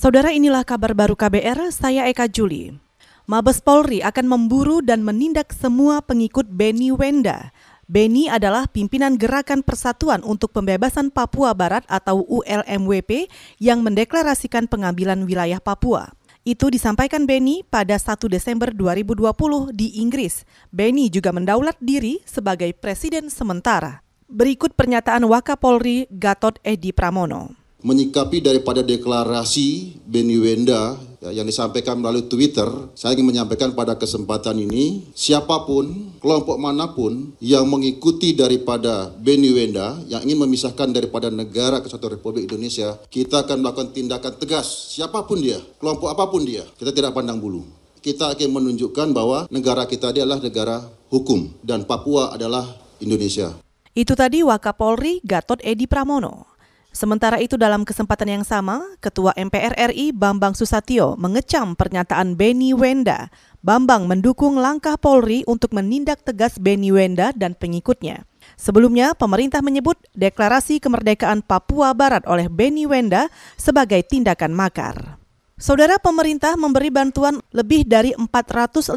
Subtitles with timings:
[0.00, 2.72] Saudara inilah kabar baru KBR, saya Eka Juli.
[3.28, 7.52] Mabes Polri akan memburu dan menindak semua pengikut Beni Wenda.
[7.84, 13.28] Beni adalah pimpinan Gerakan Persatuan untuk Pembebasan Papua Barat atau ULMWP
[13.60, 16.16] yang mendeklarasikan pengambilan wilayah Papua.
[16.48, 19.20] Itu disampaikan Beni pada 1 Desember 2020
[19.76, 20.48] di Inggris.
[20.72, 24.00] Beni juga mendaulat diri sebagai presiden sementara.
[24.32, 32.26] Berikut pernyataan Wakapolri Gatot Edi Pramono menyikapi daripada deklarasi Beni Wenda ya, yang disampaikan melalui
[32.26, 32.66] Twitter,
[32.96, 39.52] saya ingin menyampaikan pada kesempatan ini, siapa pun, kelompok mana pun yang mengikuti daripada Beni
[39.52, 45.24] Wenda yang ingin memisahkan daripada negara kesatuan Republik Indonesia, kita akan melakukan tindakan tegas, siapa
[45.24, 47.64] pun dia, kelompok apa pun dia, kita tidak pandang bulu.
[48.00, 50.80] Kita akan menunjukkan bahwa negara kita adalah negara
[51.12, 52.64] hukum dan Papua adalah
[52.96, 53.52] Indonesia.
[53.92, 56.48] Itu tadi Wakapolri Gatot Edi Pramono.
[56.90, 63.30] Sementara itu dalam kesempatan yang sama, Ketua MPR RI Bambang Susatyo mengecam pernyataan Beni Wenda.
[63.62, 68.26] Bambang mendukung langkah Polri untuk menindak tegas Beni Wenda dan pengikutnya.
[68.58, 75.19] Sebelumnya, pemerintah menyebut deklarasi kemerdekaan Papua Barat oleh Beni Wenda sebagai tindakan makar.
[75.60, 78.96] Saudara pemerintah memberi bantuan lebih dari 450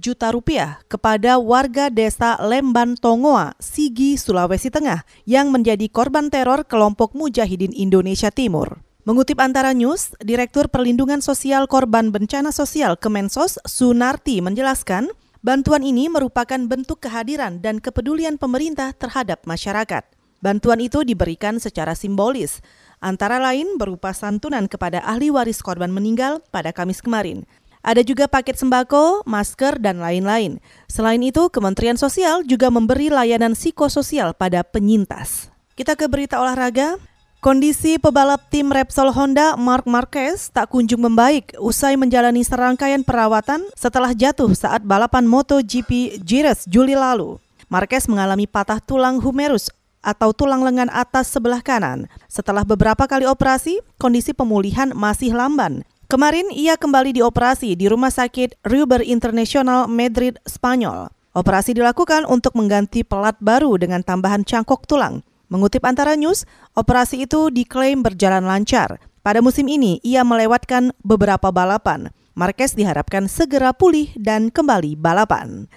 [0.00, 7.12] juta rupiah kepada warga desa Lemban Tongoa, Sigi, Sulawesi Tengah yang menjadi korban teror kelompok
[7.12, 8.80] Mujahidin Indonesia Timur.
[9.04, 15.12] Mengutip Antara News, Direktur Perlindungan Sosial Korban Bencana Sosial Kemensos Sunarti menjelaskan,
[15.44, 20.08] bantuan ini merupakan bentuk kehadiran dan kepedulian pemerintah terhadap masyarakat.
[20.40, 22.64] Bantuan itu diberikan secara simbolis,
[23.04, 27.44] antara lain berupa santunan kepada ahli waris korban meninggal pada Kamis kemarin.
[27.80, 30.60] Ada juga paket sembako, masker, dan lain-lain.
[30.84, 35.48] Selain itu, Kementerian Sosial juga memberi layanan psikososial pada penyintas.
[35.76, 37.00] Kita ke berita olahraga.
[37.40, 44.12] Kondisi pebalap tim Repsol Honda Mark Marquez tak kunjung membaik usai menjalani serangkaian perawatan setelah
[44.12, 47.40] jatuh saat balapan MotoGP Jerez Juli lalu.
[47.72, 52.08] Marquez mengalami patah tulang humerus atau tulang lengan atas sebelah kanan.
[52.26, 55.84] Setelah beberapa kali operasi, kondisi pemulihan masih lamban.
[56.10, 61.06] Kemarin ia kembali dioperasi di Rumah Sakit Ruber International Madrid, Spanyol.
[61.30, 65.22] Operasi dilakukan untuk mengganti pelat baru dengan tambahan cangkok tulang.
[65.46, 66.42] Mengutip antara news,
[66.74, 68.98] operasi itu diklaim berjalan lancar.
[69.22, 72.10] Pada musim ini, ia melewatkan beberapa balapan.
[72.34, 75.70] Marquez diharapkan segera pulih dan kembali balapan.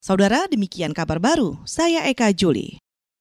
[0.00, 1.60] Saudara, demikian kabar baru.
[1.64, 2.83] Saya Eka Juli.